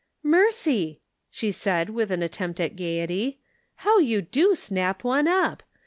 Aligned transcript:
"Mercy!" 0.37 0.99
she 1.29 1.51
said, 1.51 1.91
with 1.91 2.11
an 2.11 2.23
attempt 2.23 2.59
at 2.59 2.75
gaiety;" 2.75 3.37
how 3.85 3.99
you 3.99 4.19
do 4.19 4.55
snap 4.55 5.03
one 5.03 5.27
up 5.27 5.61